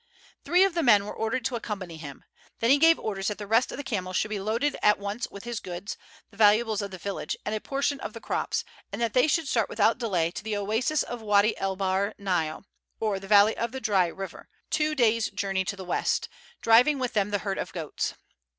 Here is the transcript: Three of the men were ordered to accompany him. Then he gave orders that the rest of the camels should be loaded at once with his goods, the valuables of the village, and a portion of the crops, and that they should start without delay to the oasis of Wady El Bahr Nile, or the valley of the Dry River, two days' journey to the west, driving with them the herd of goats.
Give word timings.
Three 0.43 0.63
of 0.63 0.73
the 0.73 0.81
men 0.81 1.05
were 1.05 1.13
ordered 1.13 1.45
to 1.45 1.55
accompany 1.55 1.97
him. 1.97 2.23
Then 2.59 2.71
he 2.71 2.79
gave 2.79 2.97
orders 2.97 3.27
that 3.27 3.37
the 3.37 3.45
rest 3.45 3.71
of 3.71 3.77
the 3.77 3.83
camels 3.83 4.17
should 4.17 4.29
be 4.29 4.39
loaded 4.39 4.75
at 4.81 4.97
once 4.97 5.27
with 5.29 5.43
his 5.43 5.59
goods, 5.59 5.95
the 6.31 6.37
valuables 6.37 6.81
of 6.81 6.89
the 6.89 6.97
village, 6.97 7.37
and 7.45 7.53
a 7.53 7.61
portion 7.61 7.99
of 7.99 8.13
the 8.13 8.19
crops, 8.19 8.63
and 8.91 8.99
that 8.99 9.13
they 9.13 9.27
should 9.27 9.47
start 9.47 9.69
without 9.69 9.99
delay 9.99 10.31
to 10.31 10.43
the 10.43 10.57
oasis 10.57 11.03
of 11.03 11.21
Wady 11.21 11.55
El 11.59 11.75
Bahr 11.75 12.15
Nile, 12.17 12.65
or 12.99 13.19
the 13.19 13.27
valley 13.27 13.55
of 13.55 13.71
the 13.71 13.79
Dry 13.79 14.07
River, 14.07 14.49
two 14.71 14.95
days' 14.95 15.29
journey 15.29 15.63
to 15.65 15.75
the 15.75 15.85
west, 15.85 16.27
driving 16.63 16.97
with 16.97 17.13
them 17.13 17.29
the 17.29 17.37
herd 17.45 17.59
of 17.59 17.71
goats. 17.71 18.15